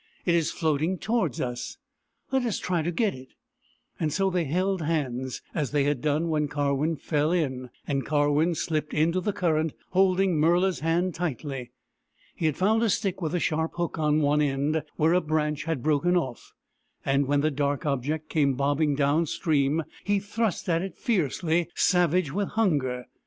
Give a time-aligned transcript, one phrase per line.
[0.25, 1.77] "It is floating towards us.
[2.31, 3.35] Let us try to get it."
[4.11, 8.95] So they held hands, as they had done when Karwin fell in, and Karwin slipped
[8.95, 11.69] into the current, holding Murla's hand tightly.
[12.35, 15.65] He had found a stick with a sharp hook on one end, where a branch
[15.65, 16.55] had broken off,
[17.05, 22.31] and when the dark object came bobbing down stream he thrust at it fiercely, savage
[22.31, 23.05] with hunger.